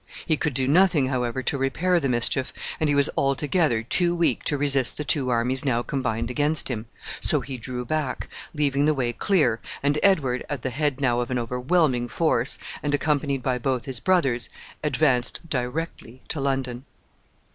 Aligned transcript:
He 0.25 0.35
could 0.35 0.55
do 0.55 0.67
nothing, 0.67 1.09
however, 1.09 1.43
to 1.43 1.59
repair 1.59 1.99
the 1.99 2.09
mischief, 2.09 2.51
and 2.79 2.89
he 2.89 2.95
was 2.95 3.07
altogether 3.15 3.83
too 3.83 4.15
weak 4.15 4.43
to 4.45 4.57
resist 4.57 4.97
the 4.97 5.03
two 5.03 5.29
armies 5.29 5.63
now 5.63 5.83
combined 5.83 6.31
against 6.31 6.69
him; 6.69 6.87
so 7.19 7.41
he 7.41 7.55
drew 7.55 7.85
back, 7.85 8.27
leaving 8.51 8.85
the 8.85 8.95
way 8.95 9.13
clear, 9.13 9.59
and 9.83 9.99
Edward, 10.01 10.43
at 10.49 10.63
the 10.63 10.71
head 10.71 10.99
now 10.99 11.19
of 11.19 11.29
an 11.29 11.37
overwhelming 11.37 12.07
force, 12.07 12.57
and 12.81 12.95
accompanied 12.95 13.43
by 13.43 13.59
both 13.59 13.85
his 13.85 13.99
brothers, 13.99 14.49
advanced 14.83 15.47
directly 15.47 16.23
to 16.29 16.41
London. 16.41 16.85